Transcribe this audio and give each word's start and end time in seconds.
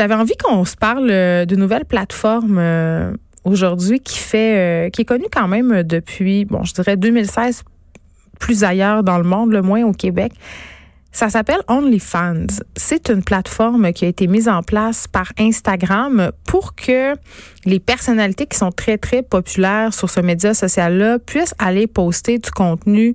J'avais 0.00 0.14
envie 0.14 0.32
qu'on 0.42 0.64
se 0.64 0.76
parle 0.76 1.10
euh, 1.10 1.44
d'une 1.44 1.60
nouvelle 1.60 1.84
plateforme 1.84 2.56
euh, 2.58 3.12
aujourd'hui 3.44 4.00
qui 4.00 4.16
fait, 4.16 4.86
euh, 4.86 4.88
qui 4.88 5.02
est 5.02 5.04
connue 5.04 5.26
quand 5.30 5.46
même 5.46 5.82
depuis, 5.82 6.46
bon, 6.46 6.64
je 6.64 6.72
dirais 6.72 6.96
2016, 6.96 7.64
plus 8.38 8.64
ailleurs 8.64 9.02
dans 9.02 9.18
le 9.18 9.24
monde, 9.24 9.52
le 9.52 9.60
moins 9.60 9.84
au 9.84 9.92
Québec. 9.92 10.32
Ça 11.12 11.28
s'appelle 11.28 11.60
OnlyFans. 11.66 12.46
C'est 12.76 13.10
une 13.10 13.24
plateforme 13.24 13.92
qui 13.92 14.04
a 14.04 14.08
été 14.08 14.28
mise 14.28 14.48
en 14.48 14.62
place 14.62 15.08
par 15.08 15.32
Instagram 15.38 16.30
pour 16.46 16.74
que 16.76 17.14
les 17.66 17.80
personnalités 17.80 18.46
qui 18.46 18.56
sont 18.56 18.70
très, 18.70 18.96
très 18.96 19.22
populaires 19.22 19.92
sur 19.92 20.08
ce 20.08 20.20
média 20.20 20.54
social-là 20.54 21.18
puissent 21.18 21.54
aller 21.58 21.86
poster 21.86 22.38
du 22.38 22.50
contenu 22.50 23.14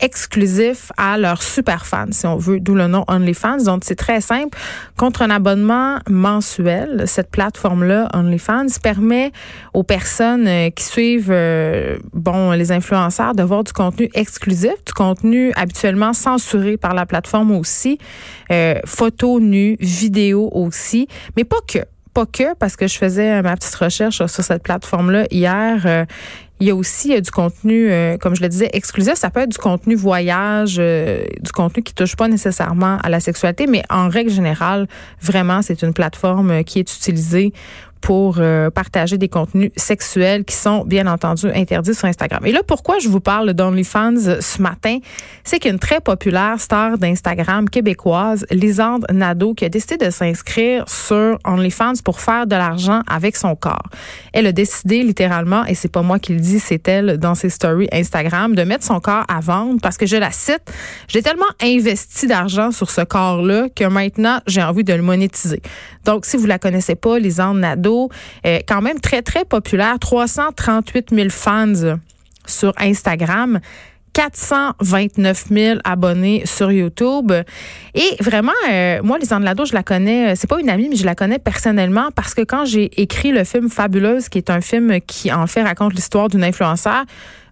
exclusif 0.00 0.92
à 0.96 1.18
leurs 1.18 1.42
super 1.42 1.84
fans, 1.84 2.06
si 2.12 2.24
on 2.26 2.36
veut, 2.36 2.60
d'où 2.60 2.74
le 2.76 2.86
nom 2.86 3.04
OnlyFans. 3.08 3.64
Donc, 3.64 3.82
c'est 3.84 3.96
très 3.96 4.20
simple. 4.20 4.56
Contre 4.96 5.22
un 5.22 5.30
abonnement 5.30 5.98
mensuel, 6.08 7.04
cette 7.06 7.30
plateforme-là, 7.30 8.08
OnlyFans, 8.14 8.66
permet 8.80 9.32
aux 9.74 9.82
personnes 9.82 10.70
qui 10.76 10.84
suivent, 10.84 11.32
euh, 11.32 11.98
bon, 12.12 12.52
les 12.52 12.70
influenceurs 12.70 13.34
de 13.34 13.42
voir 13.42 13.64
du 13.64 13.72
contenu 13.72 14.08
exclusif, 14.14 14.74
du 14.86 14.92
contenu 14.92 15.52
habituellement 15.56 16.12
censuré 16.12 16.76
par 16.76 16.94
la 16.94 17.06
plateforme 17.06 17.27
aussi, 17.34 17.98
euh, 18.50 18.78
photos 18.84 19.40
nues, 19.40 19.76
vidéos 19.80 20.50
aussi, 20.52 21.08
mais 21.36 21.44
pas 21.44 21.60
que 21.66 21.80
pas 22.14 22.26
que 22.26 22.54
parce 22.54 22.74
que 22.74 22.88
je 22.88 22.98
faisais 22.98 23.42
ma 23.42 23.54
petite 23.54 23.74
recherche 23.74 24.16
sur 24.16 24.28
cette 24.28 24.62
plateforme-là 24.62 25.26
hier. 25.30 26.06
Il 26.60 26.66
y 26.66 26.70
a 26.70 26.74
aussi 26.74 27.14
euh, 27.14 27.20
du 27.20 27.30
contenu, 27.30 27.90
euh, 27.90 28.16
comme 28.18 28.34
je 28.34 28.42
le 28.42 28.48
disais, 28.48 28.68
exclusif. 28.72 29.14
Ça 29.14 29.30
peut 29.30 29.40
être 29.40 29.50
du 29.50 29.58
contenu 29.58 29.94
voyage, 29.94 30.76
euh, 30.78 31.24
du 31.40 31.52
contenu 31.52 31.82
qui 31.82 31.94
touche 31.94 32.16
pas 32.16 32.26
nécessairement 32.26 32.98
à 32.98 33.08
la 33.08 33.20
sexualité, 33.20 33.66
mais 33.66 33.82
en 33.90 34.08
règle 34.08 34.30
générale, 34.30 34.88
vraiment, 35.22 35.62
c'est 35.62 35.82
une 35.82 35.92
plateforme 35.92 36.64
qui 36.64 36.80
est 36.80 36.92
utilisée 36.96 37.52
pour 38.00 38.36
euh, 38.38 38.70
partager 38.70 39.18
des 39.18 39.28
contenus 39.28 39.70
sexuels 39.76 40.44
qui 40.44 40.54
sont 40.54 40.84
bien 40.84 41.06
entendu 41.06 41.46
interdits 41.50 41.94
sur 41.94 42.06
Instagram. 42.06 42.44
Et 42.46 42.52
là, 42.52 42.60
pourquoi 42.66 42.98
je 42.98 43.08
vous 43.08 43.20
parle 43.20 43.52
d'OnlyFans 43.52 44.40
ce 44.40 44.62
matin, 44.62 44.98
c'est 45.44 45.58
qu'une 45.58 45.78
très 45.78 46.00
populaire 46.00 46.60
star 46.60 46.98
d'Instagram 46.98 47.68
québécoise, 47.68 48.46
Lisande 48.50 49.06
Nadeau, 49.12 49.54
qui 49.54 49.64
a 49.64 49.68
décidé 49.68 49.96
de 49.96 50.10
s'inscrire 50.10 50.88
sur 50.88 51.38
OnlyFans 51.44 52.02
pour 52.04 52.20
faire 52.20 52.46
de 52.46 52.56
l'argent 52.56 53.02
avec 53.06 53.36
son 53.36 53.54
corps. 53.56 53.88
Elle 54.32 54.46
a 54.46 54.52
décidé 54.52 55.02
littéralement, 55.02 55.64
et 55.64 55.74
c'est 55.74 55.92
pas 55.92 56.02
moi 56.02 56.18
qui 56.18 56.34
le 56.34 56.40
dis, 56.40 56.60
c'est 56.60 56.86
elle 56.88 57.18
dans 57.18 57.34
ses 57.34 57.50
stories 57.50 57.88
Instagram, 57.92 58.54
de 58.54 58.62
mettre 58.62 58.84
son 58.84 59.00
corps 59.00 59.24
à 59.28 59.40
vendre 59.40 59.80
parce 59.82 59.96
que 59.96 60.06
je 60.06 60.16
la 60.16 60.30
cite, 60.30 60.72
j'ai 61.08 61.22
tellement 61.22 61.44
investi 61.62 62.26
d'argent 62.26 62.70
sur 62.72 62.90
ce 62.90 63.00
corps-là 63.00 63.68
que 63.74 63.84
maintenant 63.84 64.40
j'ai 64.46 64.62
envie 64.62 64.84
de 64.84 64.92
le 64.92 65.02
monétiser. 65.02 65.60
Donc, 66.04 66.24
si 66.24 66.36
vous 66.36 66.46
la 66.46 66.58
connaissez 66.58 66.94
pas, 66.94 67.18
Lisande 67.18 67.58
Nadeau, 67.58 67.87
quand 68.66 68.82
même 68.82 69.00
très, 69.00 69.22
très 69.22 69.44
populaire. 69.44 69.98
338 69.98 71.10
000 71.14 71.28
fans 71.30 71.98
sur 72.46 72.72
Instagram. 72.78 73.60
429 74.18 75.44
000 75.48 75.78
abonnés 75.84 76.42
sur 76.44 76.72
YouTube. 76.72 77.32
Et 77.94 78.16
vraiment, 78.20 78.50
euh, 78.68 79.00
moi, 79.04 79.16
Lisande 79.16 79.44
Lado, 79.44 79.64
je 79.64 79.74
la 79.74 79.84
connais, 79.84 80.30
euh, 80.30 80.34
c'est 80.34 80.48
pas 80.48 80.58
une 80.58 80.70
amie, 80.70 80.88
mais 80.88 80.96
je 80.96 81.04
la 81.04 81.14
connais 81.14 81.38
personnellement 81.38 82.08
parce 82.16 82.34
que 82.34 82.42
quand 82.42 82.64
j'ai 82.64 83.00
écrit 83.00 83.30
le 83.30 83.44
film 83.44 83.70
Fabuleuse, 83.70 84.28
qui 84.28 84.38
est 84.38 84.50
un 84.50 84.60
film 84.60 85.00
qui, 85.06 85.32
en 85.32 85.46
fait, 85.46 85.62
raconte 85.62 85.94
l'histoire 85.94 86.26
d'une 86.26 86.42
influenceur, 86.42 87.04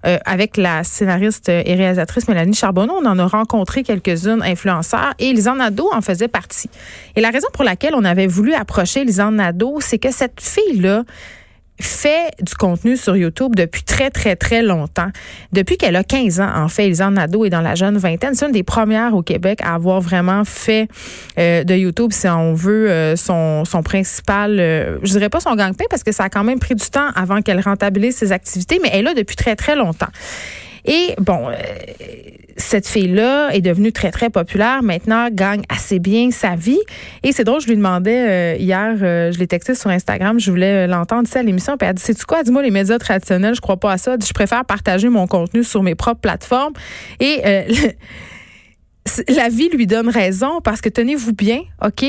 euh, 0.06 0.18
avec 0.24 0.56
la 0.56 0.84
scénariste 0.84 1.48
et 1.48 1.74
réalisatrice 1.74 2.28
Mélanie 2.28 2.54
Charbonneau, 2.54 2.94
on 3.02 3.06
en 3.06 3.18
a 3.18 3.26
rencontré 3.26 3.82
quelques-unes 3.82 4.42
influenceurs 4.42 5.14
et 5.18 5.32
Lisanne 5.32 5.58
Nadeau 5.58 5.88
en 5.92 6.00
faisait 6.00 6.28
partie. 6.28 6.70
Et 7.16 7.20
la 7.20 7.30
raison 7.30 7.48
pour 7.52 7.64
laquelle 7.64 7.94
on 7.94 8.04
avait 8.04 8.26
voulu 8.26 8.54
approcher 8.54 9.04
Lisanne 9.04 9.36
Nadeau, 9.36 9.78
c'est 9.80 9.98
que 9.98 10.12
cette 10.12 10.40
fille-là, 10.40 11.04
fait 11.80 12.30
du 12.40 12.54
contenu 12.54 12.96
sur 12.96 13.16
YouTube 13.16 13.54
depuis 13.54 13.82
très, 13.82 14.10
très, 14.10 14.36
très 14.36 14.62
longtemps. 14.62 15.10
Depuis 15.52 15.76
qu'elle 15.76 15.96
a 15.96 16.04
15 16.04 16.40
ans, 16.40 16.50
en 16.54 16.68
fait, 16.68 16.86
Elisande 16.86 17.14
Nadeau 17.14 17.44
est 17.44 17.50
dans 17.50 17.60
la 17.60 17.74
jeune 17.74 17.98
vingtaine. 17.98 18.34
C'est 18.34 18.46
une 18.46 18.52
des 18.52 18.62
premières 18.62 19.14
au 19.14 19.22
Québec 19.22 19.60
à 19.62 19.74
avoir 19.74 20.00
vraiment 20.00 20.44
fait 20.44 20.88
euh, 21.38 21.64
de 21.64 21.74
YouTube, 21.74 22.12
si 22.12 22.28
on 22.28 22.54
veut, 22.54 22.90
euh, 22.90 23.16
son, 23.16 23.64
son 23.64 23.82
principal, 23.82 24.58
euh, 24.58 24.98
je 25.02 25.12
dirais 25.12 25.28
pas 25.28 25.40
son 25.40 25.54
gang-pain, 25.54 25.84
parce 25.90 26.02
que 26.02 26.12
ça 26.12 26.24
a 26.24 26.28
quand 26.28 26.44
même 26.44 26.58
pris 26.58 26.74
du 26.74 26.88
temps 26.88 27.08
avant 27.14 27.42
qu'elle 27.42 27.60
rentabilise 27.60 28.16
ses 28.16 28.32
activités, 28.32 28.78
mais 28.82 28.90
elle 28.92 29.00
est 29.00 29.02
là 29.02 29.14
depuis 29.14 29.36
très, 29.36 29.56
très 29.56 29.76
longtemps. 29.76 30.08
Et 30.84 31.14
bon, 31.18 31.50
cette 32.66 32.88
fille-là 32.88 33.50
est 33.50 33.60
devenue 33.60 33.92
très, 33.92 34.10
très 34.10 34.28
populaire. 34.28 34.82
Maintenant, 34.82 35.28
gagne 35.30 35.62
assez 35.68 36.00
bien 36.00 36.30
sa 36.32 36.56
vie. 36.56 36.80
Et 37.22 37.30
c'est 37.30 37.44
drôle, 37.44 37.60
je 37.60 37.68
lui 37.68 37.76
demandais 37.76 38.56
euh, 38.56 38.56
hier, 38.58 38.96
euh, 39.00 39.30
je 39.30 39.38
l'ai 39.38 39.46
texté 39.46 39.74
sur 39.76 39.88
Instagram, 39.88 40.40
je 40.40 40.50
voulais 40.50 40.84
euh, 40.84 40.86
l'entendre 40.88 41.28
à 41.32 41.42
l'émission. 41.42 41.76
Puis 41.76 41.88
elle 41.88 41.94
dit, 41.94 42.02
c'est 42.04 42.20
quoi? 42.24 42.42
Dis-moi, 42.42 42.62
les 42.62 42.72
médias 42.72 42.98
traditionnels, 42.98 43.54
je 43.54 43.60
crois 43.60 43.76
pas 43.76 43.92
à 43.92 43.98
ça. 43.98 44.16
Je 44.20 44.32
préfère 44.32 44.64
partager 44.64 45.08
mon 45.08 45.28
contenu 45.28 45.62
sur 45.62 45.84
mes 45.84 45.94
propres 45.94 46.20
plateformes. 46.20 46.72
Et 47.20 47.40
la 49.28 49.48
vie 49.48 49.68
lui 49.68 49.86
donne 49.86 50.08
raison 50.08 50.60
parce 50.60 50.80
que 50.80 50.88
tenez-vous 50.88 51.34
bien, 51.34 51.60
OK? 51.84 52.04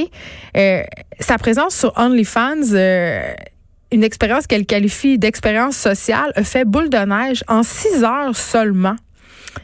sa 1.19 1.37
présence 1.37 1.75
sur 1.75 1.93
OnlyFans 1.97 2.73
une 3.91 4.03
expérience 4.03 4.47
qu'elle 4.47 4.65
qualifie 4.65 5.17
d'expérience 5.17 5.77
sociale 5.77 6.31
a 6.35 6.43
fait 6.43 6.65
boule 6.65 6.89
de 6.89 6.97
neige 6.97 7.43
en 7.47 7.63
six 7.63 8.03
heures 8.03 8.35
seulement. 8.35 8.95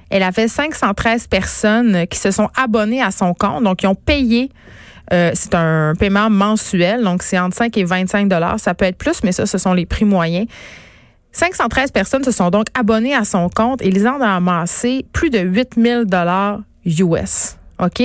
Elle 0.10 0.24
avait 0.24 0.48
513 0.48 1.28
personnes 1.28 2.08
qui 2.08 2.20
se 2.20 2.32
sont 2.32 2.50
abonnées 2.56 3.02
à 3.02 3.12
son 3.12 3.34
compte, 3.34 3.64
donc 3.64 3.78
qui 3.78 3.88
ont 3.88 3.96
payé. 3.96 4.50
Euh, 5.12 5.32
c'est 5.34 5.54
un 5.54 5.94
paiement 5.98 6.30
mensuel, 6.30 7.04
donc 7.04 7.24
c'est 7.24 7.38
entre 7.38 7.56
5 7.56 7.78
et 7.78 7.84
25 7.84 8.28
dollars. 8.28 8.60
Ça 8.60 8.74
peut 8.74 8.86
être 8.86 8.98
plus, 8.98 9.24
mais 9.24 9.32
ça, 9.32 9.46
ce 9.46 9.58
sont 9.58 9.74
les 9.74 9.86
prix 9.86 10.06
moyens. 10.06 10.48
513 11.34 11.92
personnes 11.92 12.24
se 12.24 12.32
sont 12.32 12.50
donc 12.52 12.68
abonnées 12.74 13.16
à 13.16 13.26
son 13.26 13.50
compte 13.50 13.82
et 13.82 13.88
ils 13.88 14.08
ont 14.08 14.22
amassé 14.22 15.06
plus 15.14 15.30
de 15.30 15.40
8000 15.40 16.06
dollars 16.06 16.62
US. 16.86 17.58
OK? 17.80 18.04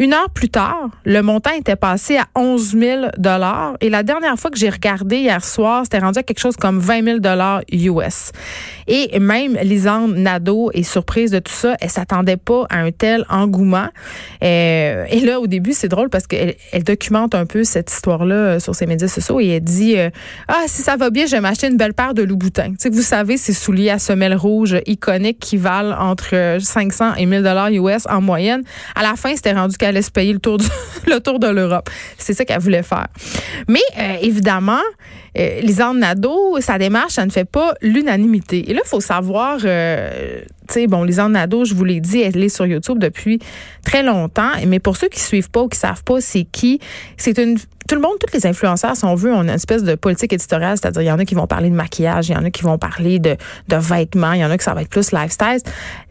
Une 0.00 0.14
heure 0.14 0.30
plus 0.30 0.48
tard, 0.48 0.88
le 1.04 1.20
montant 1.20 1.50
était 1.50 1.76
passé 1.76 2.16
à 2.16 2.24
11 2.34 2.70
000 2.70 3.06
dollars 3.18 3.76
et 3.82 3.90
la 3.90 4.02
dernière 4.02 4.38
fois 4.38 4.50
que 4.50 4.56
j'ai 4.56 4.70
regardé 4.70 5.18
hier 5.18 5.44
soir, 5.44 5.82
c'était 5.84 5.98
rendu 5.98 6.18
à 6.18 6.22
quelque 6.22 6.38
chose 6.38 6.56
comme 6.56 6.78
20 6.78 7.04
000 7.04 7.18
dollars 7.18 7.60
US. 7.70 8.32
Et 8.88 9.18
même 9.20 9.58
Lisande 9.62 10.16
Nadeau 10.16 10.70
est 10.72 10.84
surprise 10.84 11.30
de 11.30 11.38
tout 11.38 11.52
ça. 11.52 11.76
Elle 11.82 11.90
s'attendait 11.90 12.38
pas 12.38 12.66
à 12.70 12.78
un 12.78 12.92
tel 12.92 13.26
engouement. 13.28 13.88
Euh, 14.42 15.04
et 15.10 15.20
là, 15.20 15.38
au 15.38 15.46
début, 15.46 15.74
c'est 15.74 15.88
drôle 15.88 16.08
parce 16.08 16.26
qu'elle 16.26 16.54
elle 16.72 16.82
documente 16.82 17.34
un 17.34 17.44
peu 17.44 17.62
cette 17.62 17.92
histoire-là 17.92 18.34
euh, 18.34 18.58
sur 18.58 18.74
ses 18.74 18.86
médias 18.86 19.06
sociaux 19.06 19.38
et 19.38 19.48
elle 19.48 19.62
dit 19.62 19.98
euh, 19.98 20.08
ah 20.48 20.62
si 20.66 20.80
ça 20.80 20.96
va 20.96 21.10
bien, 21.10 21.26
je 21.26 21.32
vais 21.32 21.40
m'acheter 21.40 21.66
une 21.66 21.76
belle 21.76 21.92
paire 21.92 22.14
de 22.14 22.22
Louboutin. 22.22 22.72
Tu 22.80 22.88
vous 22.88 23.02
savez, 23.02 23.36
ces 23.36 23.52
souliers 23.52 23.90
à 23.90 23.98
semelles 23.98 24.34
rouges 24.34 24.78
iconiques 24.86 25.40
qui 25.40 25.58
valent 25.58 25.94
entre 26.00 26.56
500 26.58 27.16
et 27.16 27.26
1000 27.26 27.42
dollars 27.42 27.68
US 27.70 28.06
en 28.08 28.22
moyenne. 28.22 28.62
À 28.94 29.02
la 29.02 29.14
fin, 29.14 29.36
c'était 29.36 29.52
rendu 29.52 29.76
qu'elle 29.92 30.02
se 30.02 30.10
payer 30.10 30.32
le 30.32 30.38
tour, 30.38 30.58
le 31.06 31.18
tour 31.20 31.38
de 31.38 31.48
l'Europe. 31.48 31.88
C'est 32.18 32.34
ça 32.34 32.44
qu'elle 32.44 32.60
voulait 32.60 32.82
faire. 32.82 33.08
Mais 33.68 33.80
euh, 33.98 34.16
évidemment, 34.22 34.82
euh, 35.38 35.60
Lisanne 35.60 36.00
Nadeau, 36.00 36.60
sa 36.60 36.78
démarche, 36.78 37.14
ça 37.14 37.26
ne 37.26 37.30
fait 37.30 37.44
pas 37.44 37.74
l'unanimité. 37.82 38.70
Et 38.70 38.74
là, 38.74 38.80
il 38.84 38.88
faut 38.88 39.00
savoir, 39.00 39.58
euh, 39.64 40.40
tu 40.68 40.74
sais, 40.74 40.86
bon, 40.86 41.04
Lisanne 41.04 41.32
Nadeau, 41.32 41.64
je 41.64 41.74
vous 41.74 41.84
l'ai 41.84 42.00
dit, 42.00 42.20
elle 42.20 42.42
est 42.42 42.48
sur 42.48 42.66
YouTube 42.66 42.98
depuis 42.98 43.38
très 43.84 44.02
longtemps. 44.02 44.52
Mais 44.66 44.78
pour 44.78 44.96
ceux 44.96 45.08
qui 45.08 45.20
suivent 45.20 45.50
pas 45.50 45.62
ou 45.62 45.68
qui 45.68 45.78
savent 45.78 46.04
pas 46.04 46.20
c'est 46.20 46.44
qui, 46.44 46.80
c'est 47.16 47.38
une 47.38 47.56
tout 47.90 47.96
le 47.96 48.02
monde, 48.02 48.18
tous 48.20 48.32
les 48.32 48.46
influenceurs, 48.46 48.96
si 48.96 49.04
on 49.04 49.16
veut, 49.16 49.32
ont 49.34 49.42
une 49.42 49.50
espèce 49.50 49.82
de 49.82 49.96
politique 49.96 50.32
éditoriale, 50.32 50.76
c'est-à-dire 50.80 51.02
il 51.02 51.06
y 51.06 51.10
en 51.10 51.18
a 51.18 51.24
qui 51.24 51.34
vont 51.34 51.48
parler 51.48 51.70
de 51.70 51.74
maquillage, 51.74 52.28
il 52.28 52.34
y 52.34 52.36
en 52.36 52.44
a 52.44 52.50
qui 52.50 52.62
vont 52.62 52.78
parler 52.78 53.18
de, 53.18 53.36
de 53.66 53.76
vêtements, 53.76 54.30
il 54.30 54.42
y 54.42 54.44
en 54.44 54.50
a 54.52 54.56
qui 54.56 54.62
ça 54.62 54.74
va 54.74 54.82
être 54.82 54.88
plus 54.88 55.10
lifestyle. 55.10 55.58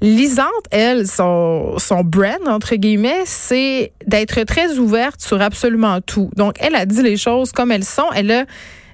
Lisante, 0.01 0.49
elle, 0.71 1.07
son, 1.07 1.77
son 1.77 2.01
brand, 2.01 2.45
entre 2.47 2.75
guillemets, 2.75 3.21
c'est 3.23 3.93
d'être 4.05 4.43
très 4.43 4.77
ouverte 4.77 5.21
sur 5.21 5.41
absolument 5.41 6.01
tout. 6.01 6.29
Donc, 6.35 6.55
elle 6.59 6.75
a 6.75 6.85
dit 6.85 7.01
les 7.01 7.15
choses 7.15 7.53
comme 7.53 7.71
elles 7.71 7.85
sont. 7.85 8.11
Elle 8.13 8.29
a 8.31 8.43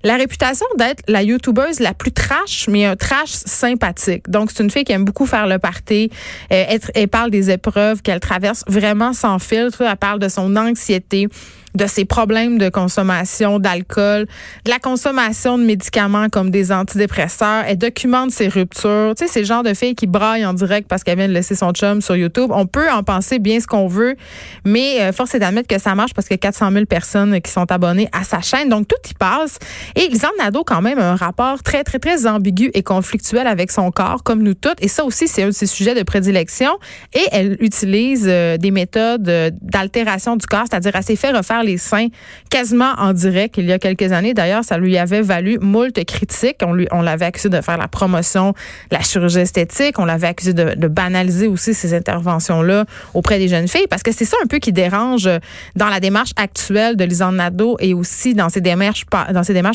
la 0.04 0.18
réputation 0.18 0.68
d'être 0.78 1.02
la 1.08 1.24
youtubeuse 1.24 1.80
la 1.80 1.96
plus 1.96 2.12
trash, 2.12 2.68
mais 2.68 2.86
un 2.86 2.96
trash 2.96 3.32
sympathique. 3.32 4.30
Donc, 4.30 4.52
c'est 4.54 4.62
une 4.62 4.70
fille 4.70 4.84
qui 4.84 4.92
aime 4.92 5.06
beaucoup 5.06 5.26
faire 5.26 5.48
le 5.48 5.58
party. 5.58 6.12
Euh, 6.54 6.66
elle, 6.70 6.80
elle 6.94 7.08
parle 7.08 7.32
des 7.32 7.50
épreuves 7.50 8.04
qu'elle 8.04 8.20
traverse 8.20 8.64
vraiment 8.68 9.14
sans 9.14 9.40
filtre. 9.40 9.82
Elle 9.82 9.98
parle 9.98 10.20
de 10.20 10.30
son 10.30 10.56
anxiété 10.56 11.30
de 11.76 11.88
ses 11.88 12.06
problèmes 12.06 12.58
de 12.58 12.70
consommation 12.70 13.60
d'alcool, 13.60 14.28
de 14.66 14.72
la 14.72 14.80
consommation 14.80 15.58
de 15.58 15.64
médicaments 15.64 16.30
comme 16.30 16.50
des 16.50 16.72
antidépresseurs. 16.72 17.64
Elle 17.68 17.78
documente 17.78 18.32
ses 18.32 18.48
ruptures. 18.48 19.14
Tu 19.18 19.26
sais, 19.26 19.32
c'est 19.32 19.40
le 19.42 19.46
genre 19.46 19.64
de 19.64 19.74
fille 19.74 19.96
qui 19.96 20.08
braille 20.08 20.46
en 20.46 20.54
direct 20.54 20.88
parce 20.88 21.04
qu'elle 21.04 21.18
vient 21.18 21.28
de 21.28 21.34
laisser 21.34 21.56
son 21.56 21.72
chum 21.72 22.02
sur 22.02 22.16
YouTube. 22.16 22.52
On 22.54 22.66
peut 22.66 22.90
en 22.90 23.04
penser 23.04 23.40
bien 23.40 23.60
ce 23.60 23.68
qu'on 23.68 23.88
veut, 23.88 24.16
mais 24.64 25.02
euh, 25.02 25.12
force 25.12 25.36
est 25.36 25.40
d'admettre 25.40 25.68
que 25.68 25.80
ça 25.80 25.96
marche 25.96 26.14
parce 26.14 26.28
qu'il 26.28 26.36
y 26.36 26.40
a 26.40 26.46
400 26.50 26.72
000 26.72 26.86
personnes 26.86 27.42
qui 27.42 27.52
sont 27.52 27.70
abonnées 27.72 28.08
à 28.12 28.24
sa 28.24 28.42
chaîne. 28.42 28.70
Donc, 28.70 28.88
tout 28.88 29.10
y 29.10 29.14
passe. 29.14 29.60
Et 29.96 30.08
Lisanne 30.08 30.32
Nadeau, 30.40 30.64
quand 30.64 30.82
même, 30.82 31.00
un 31.00 31.16
rapport 31.16 31.62
très, 31.64 31.84
très, 31.84 32.00
très 32.00 32.26
ambigu 32.28 32.72
et 32.74 32.84
conflictuel 32.84 33.48
avec 33.48 33.72
son 33.72 33.92
corps, 33.92 34.24
comme 34.24 34.42
nous 34.42 34.54
toutes. 34.54 34.82
Et 34.82 34.88
ça 34.88 35.04
aussi, 35.04 35.28
c'est 35.28 35.44
un 35.44 35.48
de 35.48 35.52
ses 35.52 35.66
sujets 35.66 35.96
de 35.96 36.04
prédilection. 36.04 36.72
Et 37.14 37.26
elle 37.32 37.58
utilise 37.60 38.26
euh, 38.28 38.58
des 38.58 38.72
méthodes 38.72 39.28
euh, 39.28 39.52
d'altération 39.62 40.36
du 40.36 40.46
corps, 40.46 40.66
c'est-à-dire 40.70 40.92
elle 40.96 41.04
s'est 41.04 41.16
refaire 41.32 41.64
les 41.66 41.78
seins 41.78 42.08
quasiment 42.50 42.94
en 42.98 43.14
direct 43.14 43.56
il 43.58 43.66
y 43.66 43.74
a 43.74 43.80
quelques 43.80 44.12
années. 44.12 44.34
D'ailleurs, 44.34 44.64
ça 44.64 44.78
lui 44.78 44.98
avait 44.98 45.22
valu 45.22 45.58
moult 45.60 46.04
critiques. 46.06 46.58
On, 46.64 46.74
lui, 46.74 46.88
on 46.92 47.02
l'avait 47.02 47.26
accusé 47.26 47.50
de 47.50 47.60
faire 47.62 47.78
la 47.78 47.88
promotion 47.88 48.52
de 48.92 48.96
la 48.96 49.02
chirurgie 49.02 49.40
esthétique. 49.40 50.00
On 50.00 50.06
l'avait 50.06 50.28
accusé 50.28 50.54
de, 50.54 50.88
banaliser 50.88 51.48
aussi 51.48 51.74
ces 51.74 51.94
interventions-là 51.94 52.86
auprès 53.14 53.40
des 53.40 53.48
jeunes 53.48 53.68
filles 53.68 53.88
parce 53.90 54.04
que 54.04 54.12
c'est 54.12 54.26
ça 54.26 54.38
un 54.44 54.48
peu 54.48 54.60
qui 54.60 54.72
dérange 54.72 55.30
dans 55.76 55.90
la 55.90 56.00
démarche 56.00 56.32
actuelle 56.36 56.96
de 56.96 57.04
Lisanne 57.04 57.38
Nadeau 57.38 57.78
et 57.80 57.94
aussi 57.94 58.34
dans 58.34 58.50
ses 58.50 58.62
démarches, 58.62 59.06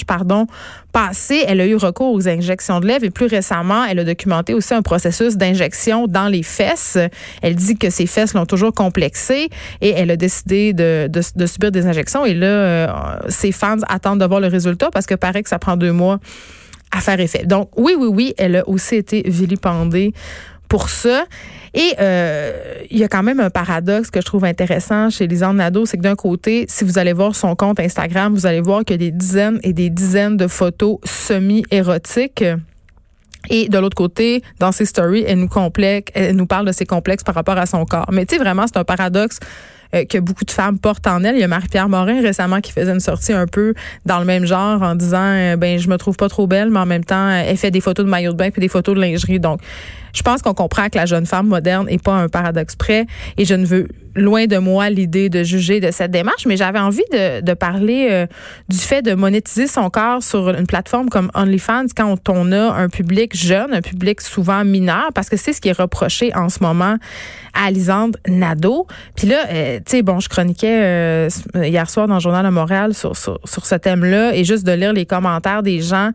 pardon, 0.06 0.46
passées. 0.92 1.44
Elle 1.46 1.60
a 1.60 1.66
eu 1.66 1.76
recours 1.76 2.12
aux 2.12 2.28
injections 2.28 2.80
de 2.80 2.86
lèvres 2.86 3.04
et 3.04 3.10
plus 3.10 3.26
récemment, 3.26 3.84
elle 3.84 3.98
a 3.98 4.04
documenté 4.04 4.54
aussi 4.54 4.74
un 4.74 4.82
processus 4.82 5.36
d'injection 5.36 6.06
dans 6.06 6.28
les 6.28 6.42
fesses. 6.42 6.98
Elle 7.42 7.54
dit 7.54 7.76
que 7.76 7.90
ses 7.90 8.06
fesses 8.06 8.34
l'ont 8.34 8.46
toujours 8.46 8.72
complexée 8.72 9.48
et 9.80 9.90
elle 9.90 10.10
a 10.10 10.16
décidé 10.16 10.72
de, 10.72 11.08
de, 11.08 11.46
subir 11.46 11.72
des 11.72 11.79
injections. 11.86 12.24
Et 12.24 12.34
là, 12.34 12.46
euh, 12.46 12.86
ses 13.28 13.52
fans 13.52 13.76
attendent 13.88 14.20
de 14.20 14.26
voir 14.26 14.40
le 14.40 14.48
résultat 14.48 14.90
parce 14.92 15.06
que 15.06 15.14
paraît 15.14 15.42
que 15.42 15.48
ça 15.48 15.58
prend 15.58 15.76
deux 15.76 15.92
mois 15.92 16.18
à 16.92 17.00
faire 17.00 17.20
effet. 17.20 17.44
Donc 17.44 17.70
oui, 17.76 17.94
oui, 17.98 18.08
oui, 18.10 18.34
elle 18.38 18.56
a 18.56 18.68
aussi 18.68 18.96
été 18.96 19.22
vilipendée 19.26 20.12
pour 20.68 20.88
ça. 20.88 21.24
Et 21.74 21.94
euh, 22.00 22.52
il 22.90 22.98
y 22.98 23.04
a 23.04 23.08
quand 23.08 23.22
même 23.22 23.40
un 23.40 23.50
paradoxe 23.50 24.10
que 24.10 24.20
je 24.20 24.26
trouve 24.26 24.44
intéressant 24.44 25.10
chez 25.10 25.26
Lisanne 25.26 25.56
Nadeau, 25.56 25.86
c'est 25.86 25.98
que 25.98 26.02
d'un 26.02 26.16
côté, 26.16 26.64
si 26.68 26.84
vous 26.84 26.98
allez 26.98 27.12
voir 27.12 27.34
son 27.34 27.54
compte 27.54 27.78
Instagram, 27.78 28.34
vous 28.34 28.46
allez 28.46 28.60
voir 28.60 28.84
qu'il 28.84 29.00
y 29.00 29.06
a 29.06 29.10
des 29.10 29.16
dizaines 29.16 29.60
et 29.62 29.72
des 29.72 29.90
dizaines 29.90 30.36
de 30.36 30.46
photos 30.46 30.98
semi-érotiques. 31.04 32.44
Et 33.48 33.68
de 33.68 33.78
l'autre 33.78 33.96
côté, 33.96 34.42
dans 34.58 34.72
ses 34.72 34.84
stories, 34.84 35.24
elle 35.26 35.38
nous, 35.38 35.48
complexe, 35.48 36.12
elle 36.14 36.36
nous 36.36 36.46
parle 36.46 36.66
de 36.66 36.72
ses 36.72 36.86
complexes 36.86 37.24
par 37.24 37.34
rapport 37.34 37.56
à 37.56 37.66
son 37.66 37.84
corps. 37.84 38.10
Mais 38.12 38.26
tu 38.26 38.36
sais, 38.36 38.42
vraiment, 38.42 38.66
c'est 38.66 38.76
un 38.76 38.84
paradoxe 38.84 39.38
euh, 39.94 40.04
que 40.04 40.18
beaucoup 40.18 40.44
de 40.44 40.50
femmes 40.50 40.78
portent 40.78 41.06
en 41.08 41.24
elles. 41.24 41.34
Il 41.34 41.40
y 41.40 41.44
a 41.44 41.48
Marie-Pierre 41.48 41.88
Morin 41.88 42.20
récemment 42.20 42.60
qui 42.60 42.70
faisait 42.70 42.92
une 42.92 43.00
sortie 43.00 43.32
un 43.32 43.46
peu 43.46 43.74
dans 44.06 44.20
le 44.20 44.24
même 44.24 44.44
genre 44.44 44.82
en 44.82 44.94
disant 44.94 45.18
euh, 45.18 45.56
ben 45.56 45.80
je 45.80 45.88
me 45.88 45.96
trouve 45.96 46.16
pas 46.16 46.28
trop 46.28 46.46
belle, 46.46 46.70
mais 46.70 46.78
en 46.78 46.86
même 46.86 47.04
temps, 47.04 47.28
elle 47.28 47.56
fait 47.56 47.72
des 47.72 47.80
photos 47.80 48.04
de 48.04 48.10
maillot 48.10 48.32
de 48.32 48.36
bain 48.36 48.50
puis 48.50 48.60
des 48.60 48.68
photos 48.68 48.94
de 48.94 49.00
lingerie. 49.00 49.40
Donc, 49.40 49.60
je 50.12 50.22
pense 50.22 50.42
qu'on 50.42 50.54
comprend 50.54 50.88
que 50.88 50.96
la 50.96 51.06
jeune 51.06 51.26
femme 51.26 51.48
moderne 51.48 51.86
n'est 51.86 51.98
pas 51.98 52.14
un 52.14 52.28
paradoxe 52.28 52.76
près 52.76 53.06
et 53.36 53.44
je 53.44 53.54
ne 53.54 53.64
veux 53.64 53.88
loin 54.14 54.46
de 54.46 54.58
moi 54.58 54.90
l'idée 54.90 55.28
de 55.28 55.42
juger 55.42 55.80
de 55.80 55.90
cette 55.90 56.10
démarche, 56.10 56.46
mais 56.46 56.56
j'avais 56.56 56.78
envie 56.78 57.04
de, 57.12 57.54
parler 57.54 58.08
euh, 58.10 58.26
du 58.68 58.78
fait 58.78 59.02
de 59.02 59.14
monétiser 59.14 59.66
son 59.66 59.90
corps 59.90 60.22
sur 60.22 60.50
une 60.50 60.66
plateforme 60.66 61.08
comme 61.08 61.30
OnlyFans 61.34 61.86
quand 61.96 62.16
on 62.28 62.52
a 62.52 62.72
un 62.72 62.88
public 62.88 63.36
jeune, 63.36 63.74
un 63.74 63.82
public 63.82 64.20
souvent 64.20 64.64
mineur, 64.64 65.10
parce 65.14 65.28
que 65.28 65.36
c'est 65.36 65.52
ce 65.52 65.60
qui 65.60 65.68
est 65.68 65.78
reproché 65.78 66.34
en 66.34 66.48
ce 66.48 66.62
moment 66.62 66.96
à 67.54 67.70
Lisande 67.70 68.16
Nadeau. 68.28 68.86
Puis 69.16 69.26
là, 69.26 69.46
euh, 69.50 69.78
tu 69.78 69.82
sais, 69.86 70.02
bon, 70.02 70.20
je 70.20 70.28
chroniquais 70.28 70.80
euh, 70.82 71.28
hier 71.54 71.88
soir 71.90 72.06
dans 72.06 72.14
le 72.14 72.20
Journal 72.20 72.44
de 72.44 72.50
Montréal 72.50 72.94
sur, 72.94 73.16
sur, 73.16 73.38
sur 73.44 73.66
ce 73.66 73.74
thème-là 73.74 74.34
et 74.34 74.44
juste 74.44 74.64
de 74.64 74.72
lire 74.72 74.92
les 74.92 75.06
commentaires 75.06 75.62
des 75.62 75.80
gens, 75.80 76.10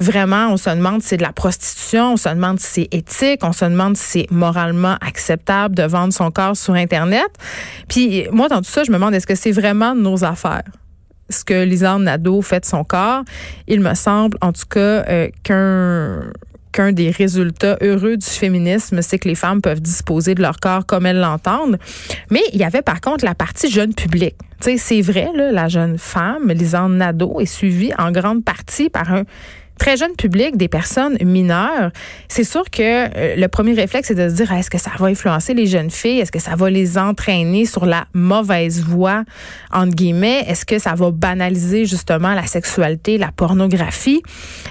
vraiment, 0.00 0.48
on 0.48 0.56
se 0.56 0.70
demande 0.70 1.02
si 1.02 1.08
c'est 1.08 1.16
de 1.16 1.22
la 1.22 1.32
prostitution, 1.32 2.14
on 2.14 2.16
se 2.16 2.28
demande 2.28 2.58
si 2.60 2.66
c'est 2.66 2.88
éthique, 2.96 3.40
on 3.42 3.52
se 3.52 3.64
demande 3.64 3.96
si 3.96 4.04
c'est 4.04 4.30
moralement 4.30 4.96
acceptable 5.00 5.74
de 5.74 5.84
vendre 5.84 6.12
son 6.12 6.30
corps 6.30 6.56
sur 6.56 6.74
Internet. 6.74 7.30
Puis 7.88 8.26
moi, 8.30 8.48
dans 8.48 8.58
tout 8.58 8.70
ça, 8.70 8.84
je 8.84 8.90
me 8.90 8.96
demande 8.96 9.14
est-ce 9.14 9.26
que 9.26 9.34
c'est 9.34 9.52
vraiment 9.52 9.94
nos 9.94 10.24
affaires? 10.24 10.64
Ce 11.28 11.44
que 11.44 11.64
Lisanne 11.64 12.04
Nadeau 12.04 12.42
fait 12.42 12.60
de 12.60 12.64
son 12.64 12.82
corps, 12.82 13.22
il 13.68 13.80
me 13.80 13.94
semble 13.94 14.36
en 14.40 14.52
tout 14.52 14.66
cas 14.68 15.04
euh, 15.08 15.28
qu'un 15.42 16.32
qu'un 16.72 16.92
des 16.92 17.10
résultats 17.10 17.76
heureux 17.80 18.16
du 18.16 18.26
féminisme, 18.26 19.02
c'est 19.02 19.18
que 19.18 19.28
les 19.28 19.34
femmes 19.34 19.60
peuvent 19.60 19.80
disposer 19.80 20.34
de 20.34 20.42
leur 20.42 20.58
corps 20.60 20.86
comme 20.86 21.06
elles 21.06 21.18
l'entendent. 21.18 21.78
Mais 22.30 22.42
il 22.52 22.60
y 22.60 22.64
avait 22.64 22.82
par 22.82 23.00
contre 23.00 23.24
la 23.24 23.34
partie 23.34 23.70
jeune 23.70 23.94
public. 23.94 24.36
C'est 24.60 25.00
vrai, 25.00 25.30
là, 25.34 25.52
la 25.52 25.68
jeune 25.68 25.98
femme, 25.98 26.48
Lisanne 26.48 26.98
Nadeau, 26.98 27.40
est 27.40 27.46
suivie 27.46 27.92
en 27.98 28.12
grande 28.12 28.44
partie 28.44 28.90
par 28.90 29.12
un 29.12 29.24
très 29.80 29.96
jeune 29.96 30.14
public, 30.14 30.58
des 30.58 30.68
personnes 30.68 31.16
mineures, 31.24 31.90
c'est 32.28 32.44
sûr 32.44 32.68
que 32.70 32.82
euh, 32.82 33.34
le 33.34 33.48
premier 33.48 33.72
réflexe, 33.72 34.08
c'est 34.08 34.14
de 34.14 34.28
se 34.28 34.34
dire, 34.34 34.52
est-ce 34.52 34.68
que 34.68 34.76
ça 34.76 34.90
va 34.98 35.06
influencer 35.06 35.54
les 35.54 35.66
jeunes 35.66 35.90
filles? 35.90 36.20
Est-ce 36.20 36.30
que 36.30 36.38
ça 36.38 36.54
va 36.54 36.68
les 36.68 36.98
entraîner 36.98 37.64
sur 37.64 37.86
la 37.86 38.04
mauvaise 38.12 38.82
voie, 38.82 39.24
entre 39.72 39.96
guillemets? 39.96 40.44
Est-ce 40.46 40.66
que 40.66 40.78
ça 40.78 40.94
va 40.94 41.10
banaliser 41.10 41.86
justement 41.86 42.34
la 42.34 42.46
sexualité, 42.46 43.16
la 43.16 43.32
pornographie? 43.32 44.22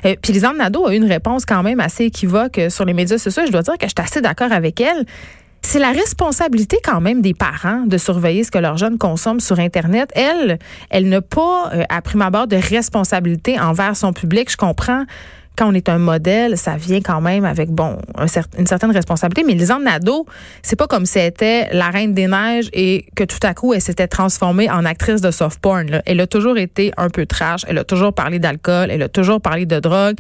Euh, 0.06 0.16
puis 0.22 0.32
Lisanne 0.32 0.58
Nadeau 0.58 0.86
a 0.86 0.94
eu 0.94 0.98
une 0.98 1.12
réponse 1.12 1.44
quand 1.44 1.64
même 1.64 1.80
assez 1.80 2.06
équivoque 2.06 2.62
sur 2.70 2.86
les 2.86 2.94
médias 2.94 3.18
sociaux. 3.18 3.44
Je 3.48 3.52
dois 3.52 3.64
dire 3.64 3.80
que 3.80 3.88
je 3.88 3.94
suis 3.98 4.06
assez 4.06 4.22
d'accord 4.22 4.52
avec 4.52 4.80
elle 4.80 5.06
c'est 5.62 5.80
la 5.80 5.92
responsabilité 5.92 6.78
quand 6.84 7.02
même 7.02 7.22
des 7.22 7.34
parents 7.34 7.84
de 7.86 7.98
surveiller 7.98 8.44
ce 8.44 8.52
que 8.52 8.60
leurs 8.60 8.78
jeunes 8.78 8.98
consomment 8.98 9.40
sur 9.40 9.60
Internet. 9.60 10.10
Elle, 10.16 10.60
elle 10.90 11.10
n'a 11.10 11.22
pas, 11.22 11.72
euh, 11.74 11.84
à 11.90 12.02
prime 12.02 12.22
abord, 12.22 12.48
de 12.48 12.56
responsabilité 12.56 13.60
envers 13.60 13.96
son 13.96 14.14
public. 14.14 14.50
Je 14.52 14.58
comprends 14.58 15.06
quand 15.60 15.70
on 15.70 15.74
est 15.74 15.90
un 15.90 15.98
modèle, 15.98 16.58
ça 16.58 16.78
vient 16.78 17.02
quand 17.02 17.20
même 17.20 17.44
avec 17.44 17.70
bon 17.70 17.98
une 18.58 18.66
certaine 18.66 18.92
responsabilité. 18.92 19.44
Mais 19.46 19.56
Lisanne 19.56 19.84
Nadeau, 19.84 20.26
c'est 20.62 20.78
pas 20.78 20.88
comme 20.88 21.06
si 21.06 21.14
c'était 21.14 21.68
la 21.74 21.90
reine 21.90 22.14
des 22.14 22.28
neiges 22.28 22.70
et 22.72 23.06
que 23.14 23.26
tout 23.26 23.40
à 23.44 23.54
coup 23.54 23.74
elle 23.74 23.82
s'était 23.82 24.08
transformée 24.08 24.70
en 24.72 24.86
actrice 24.86 25.20
de 25.20 25.32
soft 25.32 25.60
porn. 25.60 26.02
Elle 26.06 26.22
a 26.22 26.28
toujours 26.28 26.58
été 26.58 26.94
un 26.96 27.10
peu 27.10 27.26
trash. 27.26 27.66
Elle 27.68 27.78
a 27.78 27.84
toujours 27.84 28.14
parlé 28.14 28.40
d'alcool. 28.40 28.90
Elle 28.90 29.04
a 29.04 29.10
toujours 29.10 29.42
parlé 29.42 29.66
de 29.66 29.82
drogue. 29.82 30.16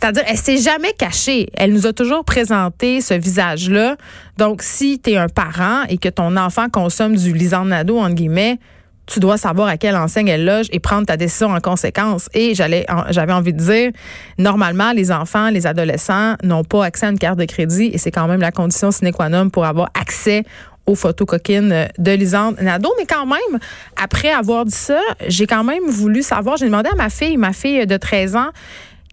C'est-à-dire, 0.00 0.22
elle 0.28 0.36
s'est 0.36 0.58
jamais 0.58 0.92
cachée. 0.92 1.48
Elle 1.54 1.72
nous 1.72 1.86
a 1.86 1.92
toujours 1.92 2.24
présenté 2.24 3.00
ce 3.00 3.14
visage-là. 3.14 3.96
Donc, 4.36 4.62
si 4.62 5.00
tu 5.00 5.10
es 5.10 5.16
un 5.16 5.28
parent 5.28 5.82
et 5.88 5.98
que 5.98 6.08
ton 6.08 6.36
enfant 6.36 6.68
consomme 6.68 7.16
du 7.16 7.32
Nadeau, 7.32 7.98
entre 7.98 8.14
guillemets, 8.14 8.58
tu 9.06 9.18
dois 9.18 9.38
savoir 9.38 9.66
à 9.66 9.76
quelle 9.76 9.96
enseigne 9.96 10.28
elle 10.28 10.44
loge 10.44 10.66
et 10.70 10.78
prendre 10.78 11.06
ta 11.06 11.16
décision 11.16 11.48
en 11.48 11.58
conséquence. 11.58 12.28
Et 12.32 12.54
j'allais, 12.54 12.86
j'avais 13.10 13.32
envie 13.32 13.52
de 13.52 13.58
dire, 13.58 13.90
normalement, 14.38 14.92
les 14.92 15.10
enfants, 15.10 15.50
les 15.50 15.66
adolescents 15.66 16.36
n'ont 16.44 16.62
pas 16.62 16.84
accès 16.84 17.06
à 17.06 17.08
une 17.08 17.18
carte 17.18 17.38
de 17.38 17.46
crédit 17.46 17.90
et 17.92 17.98
c'est 17.98 18.12
quand 18.12 18.28
même 18.28 18.40
la 18.40 18.52
condition 18.52 18.92
sine 18.92 19.10
qua 19.12 19.28
non 19.28 19.50
pour 19.50 19.64
avoir 19.64 19.88
accès 20.00 20.44
aux 20.86 20.94
photos 20.94 21.26
coquines 21.26 21.88
de 21.98 22.12
Lisande 22.12 22.60
Nadeau. 22.60 22.94
Mais 22.98 23.06
quand 23.06 23.26
même, 23.26 23.58
après 24.00 24.30
avoir 24.30 24.64
dit 24.64 24.70
ça, 24.70 25.00
j'ai 25.26 25.46
quand 25.46 25.64
même 25.64 25.88
voulu 25.88 26.22
savoir, 26.22 26.56
j'ai 26.56 26.66
demandé 26.66 26.88
à 26.88 26.94
ma 26.94 27.10
fille, 27.10 27.36
ma 27.36 27.52
fille 27.52 27.86
de 27.86 27.96
13 27.96 28.36
ans, 28.36 28.50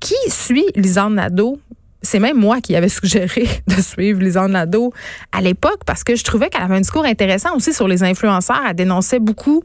qui 0.05 0.29
suit 0.29 0.67
Lisanne 0.75 1.15
Nadeau? 1.15 1.59
C'est 2.03 2.19
même 2.19 2.37
moi 2.37 2.61
qui 2.61 2.75
avais 2.75 2.89
suggéré 2.89 3.47
de 3.67 3.81
suivre 3.81 4.21
Lisanne 4.21 4.51
Nadeau 4.51 4.93
à 5.31 5.41
l'époque 5.41 5.79
parce 5.83 6.03
que 6.03 6.15
je 6.15 6.23
trouvais 6.23 6.49
qu'elle 6.49 6.61
avait 6.61 6.75
un 6.75 6.81
discours 6.81 7.05
intéressant 7.05 7.55
aussi 7.55 7.73
sur 7.73 7.87
les 7.87 8.03
influenceurs. 8.03 8.61
Elle 8.69 8.75
dénonçait 8.75 9.19
beaucoup. 9.19 9.63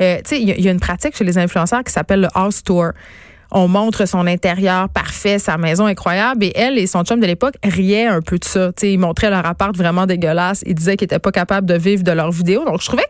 Euh, 0.00 0.16
tu 0.24 0.36
sais, 0.36 0.40
il 0.40 0.48
y, 0.48 0.68
a 0.68 0.70
une 0.70 0.80
pratique 0.80 1.14
chez 1.14 1.24
les 1.24 1.36
influenceurs 1.36 1.84
qui 1.84 1.92
s'appelle 1.92 2.22
le 2.22 2.28
house 2.34 2.62
tour 2.62 2.92
on 3.56 3.68
montre 3.68 4.06
son 4.08 4.26
intérieur 4.26 4.88
parfait, 4.88 5.38
sa 5.38 5.58
maison 5.58 5.86
incroyable. 5.86 6.44
Et 6.44 6.52
elle 6.56 6.76
et 6.76 6.88
son 6.88 7.04
chum 7.04 7.20
de 7.20 7.26
l'époque 7.26 7.54
riaient 7.62 8.06
un 8.06 8.20
peu 8.20 8.38
de 8.38 8.44
ça. 8.44 8.72
ils 8.82 8.98
montraient 8.98 9.30
leur 9.30 9.46
appart 9.46 9.76
vraiment 9.76 10.06
dégueulasse. 10.06 10.64
Ils 10.66 10.74
disaient 10.74 10.96
qu'ils 10.96 11.04
n'étaient 11.04 11.20
pas 11.20 11.30
capables 11.30 11.68
de 11.68 11.74
vivre 11.76 12.02
de 12.02 12.10
leurs 12.10 12.32
vidéos. 12.32 12.64
Donc, 12.64 12.80
je 12.80 12.86
trouvais 12.86 13.06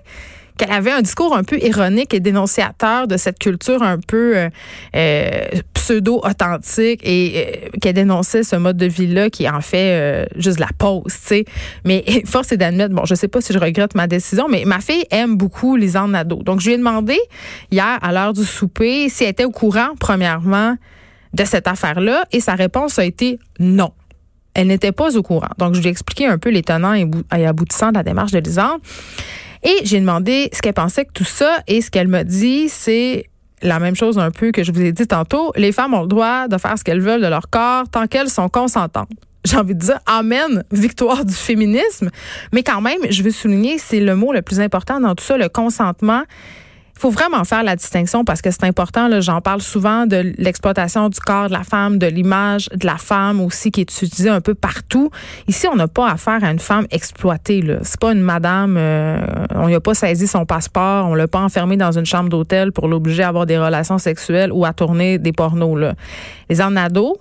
qu'elle 0.57 0.71
avait 0.71 0.93
un 0.93 1.03
discours 1.03 1.37
un 1.37 1.43
peu 1.43 1.59
ironique 1.59 2.15
et 2.15 2.21
dénonciateur 2.21 3.09
de 3.09 3.17
cette 3.17 3.39
culture 3.39 3.83
un 3.83 3.99
peu 3.99 4.37
euh, 4.37 4.49
euh, 4.95 5.47
pseudo-authentique 5.75 7.01
et 7.03 7.35
euh, 7.37 7.79
qu'elle 7.81 7.95
dénonçait 7.95 8.45
ce 8.45 8.57
mode 8.57 8.77
de 8.77 8.87
vie-là 8.87 9.31
qui 9.31 9.49
en 9.49 9.61
fait 9.61 10.29
juste 10.37 10.61
la 10.61 10.69
pause, 10.79 11.03
tu 11.07 11.27
sais. 11.27 11.45
Mais 11.85 12.05
force 12.25 12.53
est 12.53 12.57
d'admettre, 12.57 12.95
bon, 12.95 13.05
je 13.05 13.15
sais 13.15 13.29
pas 13.29 13.41
si 13.41 13.53
je 13.53 13.59
regrette 13.59 13.95
ma 13.95 14.07
décision, 14.07 14.47
mais 14.49 14.65
ma 14.65 14.81
fille 14.81 15.05
aime 15.11 15.37
beaucoup 15.37 15.77
Lisanne 15.77 16.13
Nadeau. 16.13 16.43
Donc, 16.43 16.61
je 16.61 16.67
lui 16.67 16.75
ai 16.75 16.79
demandé 16.79 17.19
hier, 17.71 17.99
à 18.01 18.13
l'heure 18.13 18.33
du 18.33 18.45
souper, 18.45 19.09
si 19.09 19.25
elle 19.25 19.31
était 19.31 19.45
au 19.45 19.51
courant, 19.51 19.91
premièrement, 19.99 20.77
de 21.33 21.45
cette 21.45 21.67
affaire-là, 21.67 22.25
et 22.31 22.41
sa 22.41 22.55
réponse 22.55 22.99
a 22.99 23.05
été 23.05 23.39
non. 23.59 23.93
Elle 24.55 24.69
n'était 24.69 24.93
pas 24.93 25.17
au 25.17 25.23
courant. 25.23 25.49
Donc, 25.59 25.75
je 25.75 25.81
lui 25.81 25.89
ai 25.89 25.91
expliqué 25.91 26.27
un 26.27 26.39
peu 26.39 26.51
les 26.51 26.63
tenants 26.63 26.95
et 26.95 27.47
aboutissants 27.47 27.91
de 27.91 27.97
la 27.97 28.05
démarche 28.05 28.31
de 28.31 28.39
Lisanne. 28.39 28.79
Et 29.65 29.81
j'ai 29.85 29.99
demandé 29.99 30.51
ce 30.53 30.61
qu'elle 30.61 30.75
pensait 30.75 31.07
que 31.07 31.13
tout 31.13 31.25
ça 31.25 31.63
et 31.67 31.81
ce 31.81 31.91
qu'elle 31.91 32.09
m'a 32.09 32.23
dit, 32.23 32.69
c'est 32.69 33.27
la 33.63 33.81
même 33.81 33.97
chose 33.97 34.19
un 34.19 34.31
peu 34.31 34.53
que 34.53 34.63
je 34.63 34.71
vous 34.71 34.83
ai 34.83 34.93
dit 34.93 35.07
tantôt. 35.07 35.53
Les 35.57 35.73
femmes 35.73 35.95
ont 35.95 36.03
le 36.03 36.09
droit 36.09 36.49
de 36.49 36.59
faire 36.59 36.79
ce 36.79 36.85
qu'elles 36.85 37.01
veulent 37.01 37.23
de 37.23 37.27
leur 37.27 37.49
corps 37.49 37.89
tant 37.89 38.07
qu'elles 38.07 38.29
sont 38.29 38.49
consentantes. 38.49 39.09
J'ai 39.45 39.57
envie 39.57 39.75
de 39.75 39.81
dire 39.81 39.99
Amen, 40.07 40.65
victoire 40.71 41.25
du 41.25 41.35
féminisme. 41.35 42.11
Mais 42.53 42.63
quand 42.63 42.81
même, 42.81 43.01
je 43.09 43.23
veux 43.23 43.31
souligner, 43.31 43.79
c'est 43.79 44.01
le 44.01 44.15
mot 44.15 44.33
le 44.33 44.43
plus 44.43 44.61
important 44.61 45.01
dans 45.01 45.15
tout 45.15 45.25
ça, 45.25 45.37
le 45.37 45.49
consentement. 45.49 46.23
Il 46.97 47.01
faut 47.01 47.11
vraiment 47.11 47.43
faire 47.45 47.65
la 47.65 47.75
distinction 47.75 48.25
parce 48.25 48.41
que 48.41 48.53
c'est 48.53 48.65
important. 48.65 49.21
J'en 49.21 49.41
parle 49.41 49.61
souvent 49.61 50.07
de 50.07 50.33
l'exploitation 50.39 51.09
du 51.09 51.19
corps 51.19 51.49
de 51.49 51.53
la 51.53 51.65
femme, 51.65 51.99
de 51.99 52.07
l'image 52.07 52.69
de 52.73 52.87
la 52.87 52.99
femme 52.99 53.41
aussi 53.41 53.73
qui 53.73 53.81
est 53.81 54.03
utilisée 54.03 54.29
un 54.29 54.41
peu 54.41 54.55
partout. 54.55 55.11
Ici, 55.49 55.67
on 55.67 55.75
n'a 55.75 55.89
pas 55.89 56.09
affaire 56.09 56.45
à 56.45 56.51
une 56.51 56.61
femme 56.61 56.87
exploitée. 56.93 57.65
C'est 57.83 57.99
pas 57.99 58.13
une 58.13 58.21
madame. 58.21 58.77
Euh, 58.79 59.19
on 59.57 59.67
n'y 59.67 59.75
a 59.75 59.81
pas 59.81 59.95
saisi 59.95 60.29
son 60.29 60.47
passeport. 60.47 61.07
On 61.07 61.15
l'a 61.15 61.27
pas 61.27 61.41
enfermée 61.41 61.77
dans 61.77 61.99
une 61.99 62.07
chambre 62.07 62.29
d'hôtel 62.29 62.71
pour 62.71 62.87
l'obliger 62.87 63.25
à 63.25 63.29
avoir 63.29 63.47
des 63.47 63.59
relations 63.59 63.99
sexuelles 63.99 64.53
ou 64.53 64.65
à 64.65 64.73
tourner 64.73 65.19
des 65.19 65.33
pornos. 65.33 65.77
Là. 65.77 65.95
Les 66.49 66.61
ornados, 66.61 67.19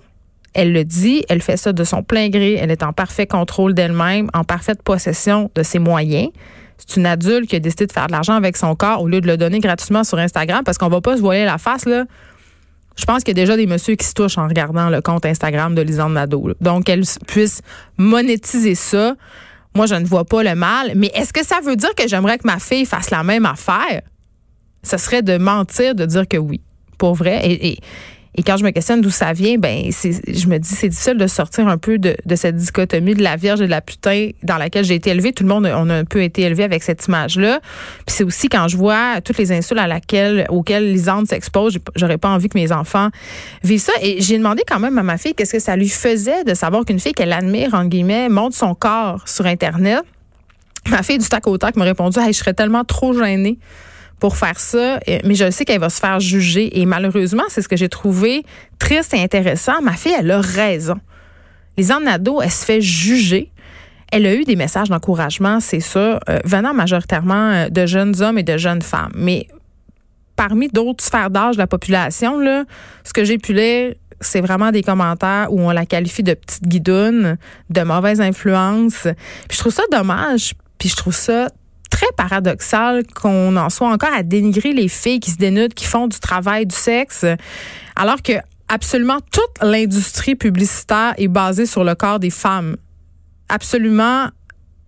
elle 0.54 0.72
le 0.72 0.84
dit, 0.84 1.24
elle 1.28 1.42
fait 1.42 1.56
ça 1.56 1.72
de 1.72 1.82
son 1.82 2.04
plein 2.04 2.28
gré. 2.28 2.54
Elle 2.54 2.70
est 2.70 2.84
en 2.84 2.92
parfait 2.92 3.26
contrôle 3.26 3.74
d'elle-même, 3.74 4.30
en 4.34 4.44
parfaite 4.44 4.82
possession 4.82 5.50
de 5.56 5.64
ses 5.64 5.80
moyens 5.80 6.28
c'est 6.78 6.96
une 6.96 7.06
adulte 7.06 7.48
qui 7.48 7.56
a 7.56 7.60
décidé 7.60 7.86
de 7.86 7.92
faire 7.92 8.06
de 8.06 8.12
l'argent 8.12 8.34
avec 8.34 8.56
son 8.56 8.74
corps 8.74 9.02
au 9.02 9.08
lieu 9.08 9.20
de 9.20 9.26
le 9.26 9.36
donner 9.36 9.60
gratuitement 9.60 10.04
sur 10.04 10.18
Instagram 10.18 10.62
parce 10.64 10.78
qu'on 10.78 10.88
va 10.88 11.00
pas 11.00 11.16
se 11.16 11.20
voiler 11.20 11.44
la 11.44 11.58
face 11.58 11.86
là. 11.86 12.04
Je 12.96 13.04
pense 13.06 13.24
qu'il 13.24 13.36
y 13.36 13.40
a 13.40 13.42
déjà 13.42 13.56
des 13.56 13.66
messieurs 13.66 13.96
qui 13.96 14.06
se 14.06 14.14
touchent 14.14 14.38
en 14.38 14.46
regardant 14.46 14.88
le 14.88 15.00
compte 15.00 15.26
Instagram 15.26 15.74
de 15.74 15.82
Lisande 15.82 16.12
Nadeau. 16.12 16.50
Donc 16.60 16.84
qu'elle 16.84 17.02
puisse 17.26 17.60
monétiser 17.96 18.76
ça. 18.76 19.16
Moi, 19.74 19.86
je 19.86 19.96
ne 19.96 20.04
vois 20.04 20.24
pas 20.24 20.44
le 20.44 20.54
mal, 20.54 20.92
mais 20.94 21.10
est-ce 21.14 21.32
que 21.32 21.44
ça 21.44 21.58
veut 21.64 21.74
dire 21.74 21.92
que 21.96 22.06
j'aimerais 22.06 22.38
que 22.38 22.46
ma 22.46 22.60
fille 22.60 22.86
fasse 22.86 23.10
la 23.10 23.24
même 23.24 23.46
affaire? 23.46 24.02
Ce 24.84 24.96
serait 24.96 25.22
de 25.22 25.38
mentir 25.38 25.96
de 25.96 26.06
dire 26.06 26.28
que 26.28 26.36
oui, 26.36 26.60
pour 26.96 27.14
vrai. 27.14 27.40
et 27.44 27.78
quand 28.42 28.56
je 28.56 28.64
me 28.64 28.70
questionne 28.70 29.00
d'où 29.00 29.10
ça 29.10 29.32
vient, 29.32 29.56
ben 29.58 29.90
je 29.90 30.46
me 30.48 30.58
dis 30.58 30.68
c'est 30.68 30.88
difficile 30.88 31.16
de 31.16 31.26
sortir 31.26 31.68
un 31.68 31.78
peu 31.78 31.98
de, 31.98 32.16
cette 32.34 32.56
dichotomie 32.56 33.14
de 33.14 33.22
la 33.22 33.36
Vierge 33.36 33.60
et 33.60 33.66
de 33.66 33.70
la 33.70 33.80
putain 33.80 34.30
dans 34.42 34.56
laquelle 34.56 34.84
j'ai 34.84 34.96
été 34.96 35.10
élevée. 35.10 35.32
Tout 35.32 35.44
le 35.44 35.48
monde 35.48 35.66
on 35.66 35.88
a 35.88 35.94
un 35.94 36.04
peu 36.04 36.22
été 36.22 36.42
élevé 36.42 36.64
avec 36.64 36.82
cette 36.82 37.06
image-là. 37.06 37.60
Puis 38.06 38.16
c'est 38.16 38.24
aussi 38.24 38.48
quand 38.48 38.66
je 38.66 38.76
vois 38.76 39.20
toutes 39.20 39.38
les 39.38 39.52
insultes 39.52 39.80
à 39.80 39.86
laquelle 39.86 40.46
auxquelles 40.48 40.92
Lisande 40.92 41.28
s'expose, 41.28 41.78
j'aurais 41.94 42.18
pas 42.18 42.28
envie 42.28 42.48
que 42.48 42.58
mes 42.58 42.72
enfants 42.72 43.10
vivent 43.62 43.80
ça. 43.80 43.92
Et 44.02 44.20
j'ai 44.20 44.36
demandé 44.36 44.62
quand 44.66 44.80
même 44.80 44.98
à 44.98 45.02
ma 45.02 45.16
fille 45.16 45.34
qu'est-ce 45.34 45.52
que 45.52 45.60
ça 45.60 45.76
lui 45.76 45.88
faisait 45.88 46.42
de 46.44 46.54
savoir 46.54 46.84
qu'une 46.84 46.98
fille 46.98 47.12
qu'elle 47.12 47.32
admire 47.32 47.74
en 47.74 47.84
guillemets 47.84 48.28
montre 48.28 48.56
son 48.56 48.74
corps 48.74 49.22
sur 49.28 49.46
internet. 49.46 50.02
Ma 50.90 51.02
fille 51.02 51.18
du 51.18 51.28
tac 51.28 51.46
au 51.46 51.56
tac 51.56 51.76
m'a 51.76 51.84
répondu 51.84 52.18
je 52.26 52.32
serais 52.32 52.52
tellement 52.52 52.84
trop 52.84 53.14
gênée 53.14 53.58
pour 54.24 54.38
faire 54.38 54.58
ça, 54.58 55.00
mais 55.06 55.34
je 55.34 55.50
sais 55.50 55.66
qu'elle 55.66 55.80
va 55.80 55.90
se 55.90 56.00
faire 56.00 56.18
juger. 56.18 56.80
Et 56.80 56.86
malheureusement, 56.86 57.42
c'est 57.48 57.60
ce 57.60 57.68
que 57.68 57.76
j'ai 57.76 57.90
trouvé 57.90 58.42
triste 58.78 59.12
et 59.12 59.22
intéressant. 59.22 59.82
Ma 59.82 59.92
fille, 59.92 60.14
elle 60.18 60.30
a 60.30 60.40
raison. 60.40 60.98
Les 61.76 61.92
ado, 61.92 62.40
elle 62.40 62.50
se 62.50 62.64
fait 62.64 62.80
juger. 62.80 63.52
Elle 64.10 64.24
a 64.24 64.34
eu 64.34 64.44
des 64.44 64.56
messages 64.56 64.88
d'encouragement, 64.88 65.60
c'est 65.60 65.80
ça, 65.80 66.20
euh, 66.30 66.38
venant 66.46 66.72
majoritairement 66.72 67.50
euh, 67.50 67.68
de 67.68 67.84
jeunes 67.84 68.22
hommes 68.22 68.38
et 68.38 68.42
de 68.42 68.56
jeunes 68.56 68.80
femmes. 68.80 69.12
Mais 69.14 69.46
parmi 70.36 70.68
d'autres 70.68 71.04
sphères 71.04 71.28
d'âge 71.28 71.56
de 71.56 71.60
la 71.60 71.66
population, 71.66 72.38
là, 72.38 72.64
ce 73.04 73.12
que 73.12 73.24
j'ai 73.24 73.36
pu 73.36 73.52
lire, 73.52 73.92
c'est 74.22 74.40
vraiment 74.40 74.70
des 74.70 74.82
commentaires 74.82 75.48
où 75.50 75.60
on 75.60 75.70
la 75.70 75.84
qualifie 75.84 76.22
de 76.22 76.32
petite 76.32 76.66
guidoune, 76.66 77.36
de 77.68 77.82
mauvaise 77.82 78.22
influence. 78.22 79.02
Puis 79.02 79.56
je 79.56 79.58
trouve 79.58 79.74
ça 79.74 79.82
dommage, 79.92 80.54
puis 80.78 80.88
je 80.88 80.96
trouve 80.96 81.14
ça 81.14 81.48
paradoxal 82.16 83.04
qu'on 83.14 83.56
en 83.56 83.70
soit 83.70 83.88
encore 83.88 84.12
à 84.14 84.22
dénigrer 84.22 84.72
les 84.72 84.88
filles 84.88 85.20
qui 85.20 85.30
se 85.30 85.36
dénudent, 85.36 85.74
qui 85.74 85.86
font 85.86 86.08
du 86.08 86.18
travail 86.18 86.66
du 86.66 86.74
sexe, 86.74 87.24
alors 87.96 88.22
que 88.22 88.32
absolument 88.68 89.18
toute 89.30 89.62
l'industrie 89.62 90.34
publicitaire 90.34 91.14
est 91.18 91.28
basée 91.28 91.66
sur 91.66 91.84
le 91.84 91.94
corps 91.94 92.18
des 92.18 92.30
femmes. 92.30 92.76
Absolument 93.48 94.28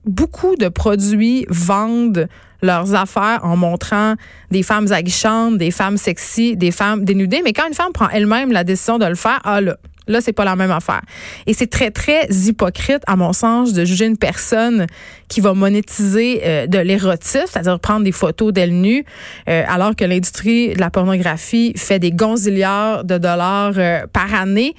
beaucoup 0.04 0.56
de 0.56 0.68
produits 0.68 1.46
vendent 1.48 2.28
leurs 2.62 2.94
affaires 2.94 3.40
en 3.42 3.56
montrant 3.56 4.14
des 4.50 4.62
femmes 4.62 4.90
aguichantes, 4.92 5.58
des 5.58 5.70
femmes 5.70 5.96
sexy, 5.96 6.56
des 6.56 6.70
femmes 6.70 7.04
dénudées. 7.04 7.42
Mais 7.44 7.52
quand 7.52 7.66
une 7.68 7.74
femme 7.74 7.92
prend 7.92 8.08
elle-même 8.08 8.50
la 8.52 8.64
décision 8.64 8.98
de 8.98 9.04
le 9.04 9.14
faire, 9.14 9.40
ah 9.44 9.60
là, 9.60 9.76
Là, 10.06 10.20
c'est 10.20 10.32
pas 10.32 10.44
la 10.44 10.56
même 10.56 10.70
affaire. 10.70 11.02
Et 11.46 11.54
c'est 11.54 11.66
très, 11.66 11.90
très 11.90 12.26
hypocrite, 12.30 13.02
à 13.06 13.16
mon 13.16 13.32
sens, 13.32 13.72
de 13.72 13.84
juger 13.84 14.06
une 14.06 14.16
personne 14.16 14.86
qui 15.28 15.40
va 15.40 15.54
monétiser 15.54 16.42
euh, 16.44 16.66
de 16.66 16.78
l'érotisme, 16.78 17.46
c'est-à-dire 17.50 17.80
prendre 17.80 18.04
des 18.04 18.12
photos 18.12 18.52
d'elle 18.52 18.80
nue, 18.80 19.04
euh, 19.48 19.64
alors 19.68 19.96
que 19.96 20.04
l'industrie 20.04 20.74
de 20.74 20.80
la 20.80 20.90
pornographie 20.90 21.72
fait 21.76 21.98
des 21.98 22.12
gonzillards 22.12 23.04
de 23.04 23.18
dollars 23.18 23.74
euh, 23.76 24.06
par 24.12 24.32
année. 24.34 24.74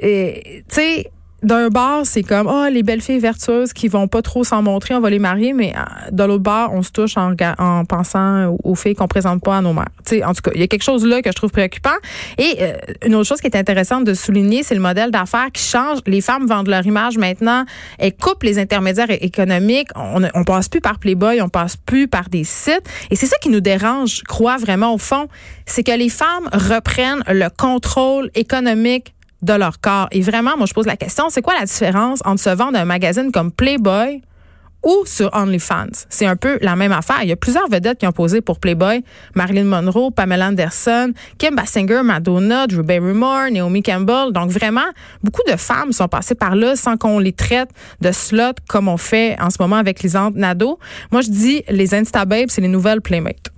Tu 0.00 0.06
sais, 0.68 1.10
d'un 1.42 1.68
bar, 1.68 2.06
c'est 2.06 2.22
comme 2.22 2.46
oh 2.46 2.66
les 2.70 2.82
belles 2.82 3.02
filles 3.02 3.18
vertueuses 3.18 3.72
qui 3.72 3.88
vont 3.88 4.08
pas 4.08 4.22
trop 4.22 4.42
s'en 4.42 4.62
montrer, 4.62 4.94
on 4.94 5.00
va 5.00 5.10
les 5.10 5.18
marier, 5.18 5.52
mais 5.52 5.74
euh, 5.76 6.10
de 6.10 6.24
l'autre 6.24 6.42
bar, 6.42 6.72
on 6.72 6.82
se 6.82 6.90
touche 6.90 7.16
en, 7.16 7.34
en 7.58 7.84
pensant 7.84 8.56
aux 8.64 8.74
filles 8.74 8.94
qu'on 8.94 9.06
présente 9.06 9.42
pas 9.42 9.58
à 9.58 9.60
nos 9.60 9.72
mères. 9.72 9.88
sais, 10.04 10.24
en 10.24 10.32
tout 10.32 10.42
cas, 10.42 10.50
il 10.54 10.60
y 10.60 10.64
a 10.64 10.66
quelque 10.66 10.82
chose 10.82 11.04
là 11.04 11.20
que 11.20 11.30
je 11.30 11.36
trouve 11.36 11.50
préoccupant. 11.50 11.94
Et 12.38 12.56
euh, 12.60 12.76
une 13.04 13.14
autre 13.14 13.28
chose 13.28 13.40
qui 13.40 13.46
est 13.46 13.56
intéressante 13.56 14.04
de 14.04 14.14
souligner, 14.14 14.62
c'est 14.62 14.74
le 14.74 14.80
modèle 14.80 15.10
d'affaires 15.10 15.48
qui 15.52 15.62
change. 15.62 15.98
Les 16.06 16.20
femmes 16.20 16.46
vendent 16.46 16.68
leur 16.68 16.86
image 16.86 17.18
maintenant, 17.18 17.64
elles 17.98 18.16
coupent 18.16 18.42
les 18.42 18.58
intermédiaires 18.58 19.10
économiques. 19.10 19.88
On, 19.94 20.22
on 20.34 20.44
passe 20.44 20.68
plus 20.68 20.80
par 20.80 20.98
Playboy, 20.98 21.42
on 21.42 21.48
passe 21.48 21.76
plus 21.76 22.08
par 22.08 22.28
des 22.30 22.44
sites. 22.44 22.88
Et 23.10 23.16
c'est 23.16 23.26
ça 23.26 23.36
qui 23.38 23.50
nous 23.50 23.60
dérange, 23.60 24.18
je 24.18 24.24
crois 24.24 24.56
vraiment 24.56 24.94
au 24.94 24.98
fond, 24.98 25.28
c'est 25.66 25.82
que 25.82 25.96
les 25.96 26.08
femmes 26.08 26.48
reprennent 26.52 27.22
le 27.28 27.48
contrôle 27.50 28.30
économique 28.34 29.12
de 29.42 29.52
leur 29.52 29.80
corps. 29.80 30.08
Et 30.12 30.20
vraiment, 30.20 30.56
moi, 30.56 30.66
je 30.66 30.74
pose 30.74 30.86
la 30.86 30.96
question, 30.96 31.24
c'est 31.28 31.42
quoi 31.42 31.54
la 31.58 31.66
différence 31.66 32.20
entre 32.24 32.40
se 32.40 32.50
vendre 32.50 32.78
un 32.78 32.84
magazine 32.84 33.32
comme 33.32 33.52
Playboy 33.52 34.22
ou 34.82 35.04
sur 35.04 35.34
OnlyFans? 35.34 36.06
C'est 36.08 36.26
un 36.26 36.36
peu 36.36 36.58
la 36.62 36.76
même 36.76 36.92
affaire. 36.92 37.18
Il 37.22 37.28
y 37.28 37.32
a 37.32 37.36
plusieurs 37.36 37.68
vedettes 37.68 37.98
qui 37.98 38.06
ont 38.06 38.12
posé 38.12 38.40
pour 38.40 38.60
Playboy. 38.60 39.02
Marilyn 39.34 39.64
Monroe, 39.64 40.10
Pamela 40.10 40.48
Anderson, 40.48 41.12
Kim 41.38 41.56
Basinger, 41.56 42.02
Madonna, 42.02 42.66
Drew 42.66 42.82
Barrymore, 42.82 43.50
Naomi 43.50 43.82
Campbell. 43.82 44.32
Donc 44.32 44.50
vraiment, 44.50 44.86
beaucoup 45.22 45.42
de 45.50 45.56
femmes 45.56 45.92
sont 45.92 46.08
passées 46.08 46.34
par 46.34 46.54
là 46.54 46.76
sans 46.76 46.96
qu'on 46.96 47.18
les 47.18 47.32
traite 47.32 47.70
de 48.00 48.12
slot 48.12 48.54
comme 48.68 48.88
on 48.88 48.96
fait 48.96 49.36
en 49.40 49.50
ce 49.50 49.56
moment 49.60 49.76
avec 49.76 50.02
les 50.02 50.12
Nado. 50.34 50.78
Moi, 51.10 51.20
je 51.22 51.30
dis, 51.30 51.62
les 51.68 51.94
Instababes, 51.94 52.48
c'est 52.48 52.60
les 52.60 52.68
nouvelles 52.68 53.00
Playmates. 53.00 53.55